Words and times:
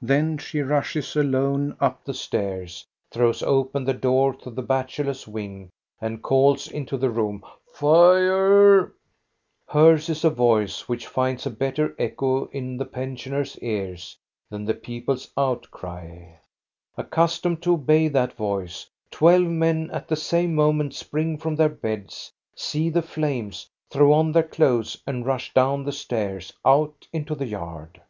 Then 0.00 0.38
she 0.38 0.60
rushes 0.62 1.14
alone 1.16 1.76
up 1.80 2.02
the 2.02 2.14
stairs, 2.14 2.86
throws 3.12 3.42
open 3.42 3.84
the 3.84 3.92
door 3.92 4.32
to 4.36 4.48
the 4.48 4.62
bachelors' 4.62 5.28
wing, 5.28 5.68
and 6.00 6.22
calls 6.22 6.66
into 6.70 6.96
the 6.96 7.10
room:" 7.10 7.44
Fire!" 7.78 8.94
Hers 9.68 10.08
is 10.08 10.24
a 10.24 10.30
voice 10.30 10.88
which 10.88 11.06
finds 11.06 11.44
a 11.44 11.50
better 11.50 11.94
echo 11.98 12.46
in 12.52 12.78
the 12.78 12.86
pensioners' 12.86 13.58
ears 13.60 14.16
than 14.48 14.64
the 14.64 14.72
people's 14.72 15.30
outcry. 15.36 16.24
Accus 16.96 17.42
tomed 17.42 17.60
to 17.64 17.74
obey 17.74 18.08
that 18.08 18.32
voice, 18.32 18.88
twelve 19.10 19.44
men 19.46 19.90
at 19.90 20.08
the 20.08 20.16
same 20.16 20.54
mo 20.54 20.72
ment 20.72 20.94
spring 20.94 21.36
from 21.36 21.54
their 21.54 21.68
beds, 21.68 22.32
see 22.54 22.88
the 22.88 23.02
flames, 23.02 23.68
throw 23.90 24.14
on 24.14 24.32
their 24.32 24.42
clothes, 24.42 24.96
and 25.06 25.26
rush 25.26 25.52
down 25.52 25.84
the 25.84 25.92
stairs 25.92 26.50
out 26.64 27.06
into 27.12 27.34
the 27.34 27.44
yard. 27.46 28.00